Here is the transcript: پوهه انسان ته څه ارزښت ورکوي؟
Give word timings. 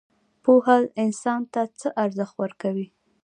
پوهه 0.43 0.77
انسان 1.03 1.41
ته 1.53 1.61
څه 1.79 1.87
ارزښت 2.03 2.35
ورکوي؟ 2.41 2.87